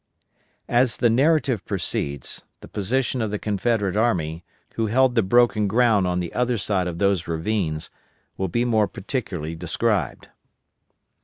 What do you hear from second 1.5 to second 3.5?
proceeds, the position of the